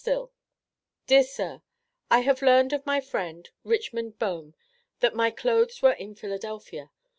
[0.03, 0.31] STILL:
[1.05, 1.61] Dear Sir
[2.09, 4.55] I have learned of my friend, Richmond Bohm,
[4.99, 6.89] that my clothes were in Philadelphia.